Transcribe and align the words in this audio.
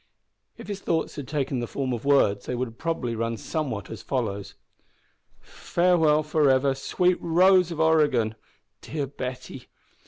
If 0.57 0.67
his 0.67 0.79
thoughts 0.79 1.15
had 1.17 1.27
taken 1.27 1.59
the 1.59 1.67
form 1.67 1.93
of 1.93 2.05
words 2.05 2.47
they 2.47 2.55
would 2.55 2.79
probably 2.79 3.11
have 3.11 3.19
run 3.19 3.37
somewhat 3.37 3.91
as 3.91 4.01
follows: 4.01 4.55
"Farewell 5.41 6.23
for 6.23 6.49
ever, 6.49 6.73
sweet 6.73 7.21
Rose 7.21 7.69
of 7.69 7.79
Oregon! 7.79 8.33
Dear 8.81 9.05
Betty! 9.05 9.67